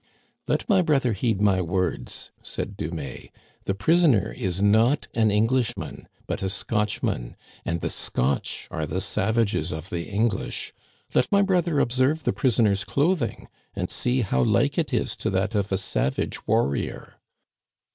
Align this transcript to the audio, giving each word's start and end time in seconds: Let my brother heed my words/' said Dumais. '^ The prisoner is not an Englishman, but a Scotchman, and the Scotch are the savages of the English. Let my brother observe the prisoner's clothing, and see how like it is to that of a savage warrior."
Let 0.47 0.67
my 0.67 0.81
brother 0.81 1.13
heed 1.13 1.39
my 1.39 1.59
words/' 1.59 2.31
said 2.41 2.75
Dumais. 2.75 3.29
'^ 3.29 3.29
The 3.65 3.75
prisoner 3.75 4.33
is 4.35 4.59
not 4.59 5.07
an 5.13 5.29
Englishman, 5.29 6.07
but 6.25 6.41
a 6.41 6.49
Scotchman, 6.49 7.35
and 7.65 7.81
the 7.81 7.89
Scotch 7.91 8.67
are 8.71 8.87
the 8.87 8.99
savages 8.99 9.71
of 9.71 9.91
the 9.91 10.05
English. 10.09 10.73
Let 11.13 11.31
my 11.31 11.43
brother 11.43 11.79
observe 11.79 12.23
the 12.23 12.33
prisoner's 12.33 12.83
clothing, 12.83 13.47
and 13.75 13.91
see 13.91 14.21
how 14.21 14.41
like 14.41 14.79
it 14.79 14.91
is 14.91 15.15
to 15.17 15.29
that 15.29 15.53
of 15.53 15.71
a 15.71 15.77
savage 15.77 16.47
warrior." 16.47 17.19